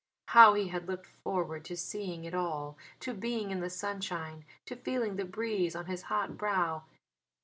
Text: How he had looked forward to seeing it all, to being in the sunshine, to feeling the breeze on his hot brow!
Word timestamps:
How 0.29 0.55
he 0.55 0.69
had 0.69 0.87
looked 0.87 1.05
forward 1.05 1.63
to 1.65 1.77
seeing 1.77 2.23
it 2.25 2.33
all, 2.33 2.75
to 3.01 3.13
being 3.13 3.51
in 3.51 3.59
the 3.59 3.69
sunshine, 3.69 4.45
to 4.65 4.75
feeling 4.75 5.15
the 5.15 5.25
breeze 5.25 5.75
on 5.75 5.85
his 5.85 6.01
hot 6.09 6.39
brow! 6.39 6.85